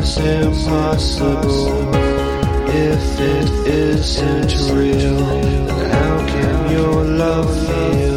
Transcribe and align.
impossible. 0.00 1.92
If 2.72 3.20
it 3.20 3.50
isn't 3.66 4.52
real, 4.74 5.16
then 5.16 5.68
how 5.90 6.26
can 6.26 6.70
your 6.72 7.04
love 7.04 7.50
feel? 7.66 8.16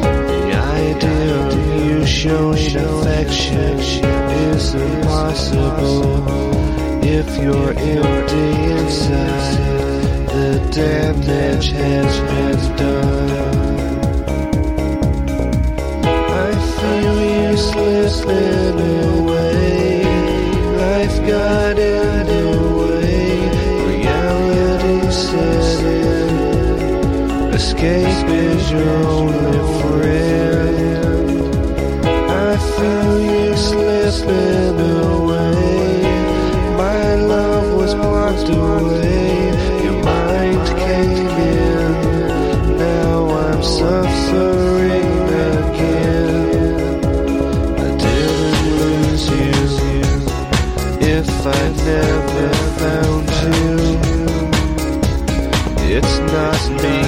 The 0.00 0.52
idea 0.82 1.46
of 1.46 1.52
you 1.86 2.06
showing 2.06 2.76
affection 2.76 3.78
is 3.78 4.74
impossible. 4.74 6.24
If 7.04 7.28
you're 7.42 7.70
empty 7.70 8.48
inside, 8.72 9.58
the 10.26 10.50
damage 10.72 11.68
has 11.70 12.12
been 12.30 12.60
done. 12.76 13.30
I 16.04 16.50
feel 16.76 17.16
you 17.20 17.56
slipping 17.56 18.80
away. 19.20 19.49
Life 21.10 21.26
got 21.26 21.76
in 21.76 22.26
the 22.26 22.44
way. 22.78 23.34
Reality 23.90 25.10
in. 25.82 26.30
Escape 27.52 28.28
is 28.28 28.70
your 28.70 28.96
only 29.08 29.58
friend. 29.82 31.28
I 32.30 32.56
feel 32.76 33.14
you 33.28 33.56
slipping 33.56 34.78
away. 34.78 35.49
if 51.22 51.46
I 51.46 51.68
never 51.84 52.48
found 52.80 53.28
you. 53.44 53.68
It's 55.96 56.18
not 56.34 56.60
me, 56.82 56.98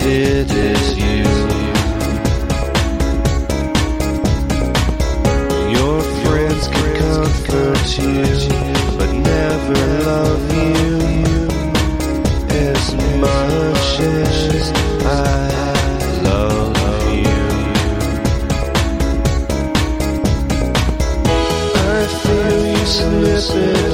it 0.00 0.50
is 0.50 0.84
you. 0.96 1.24
Your 5.76 6.00
friends 6.22 6.66
can 6.66 6.88
comfort 6.96 7.98
you. 7.98 8.41
promises. 23.50 23.91